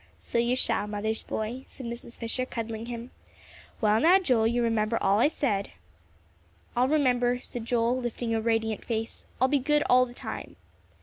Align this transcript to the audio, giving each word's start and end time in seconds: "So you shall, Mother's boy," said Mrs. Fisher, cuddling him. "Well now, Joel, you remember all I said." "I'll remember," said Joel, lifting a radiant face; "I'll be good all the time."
"So 0.19 0.39
you 0.39 0.55
shall, 0.55 0.87
Mother's 0.87 1.21
boy," 1.21 1.63
said 1.67 1.85
Mrs. 1.85 2.17
Fisher, 2.17 2.43
cuddling 2.43 2.87
him. 2.87 3.11
"Well 3.81 3.99
now, 4.01 4.17
Joel, 4.17 4.47
you 4.47 4.63
remember 4.63 4.97
all 4.99 5.19
I 5.19 5.27
said." 5.27 5.73
"I'll 6.75 6.87
remember," 6.87 7.39
said 7.41 7.65
Joel, 7.65 7.97
lifting 7.97 8.33
a 8.33 8.41
radiant 8.41 8.83
face; 8.83 9.27
"I'll 9.39 9.47
be 9.47 9.59
good 9.59 9.83
all 9.87 10.07
the 10.07 10.15
time." 10.15 10.55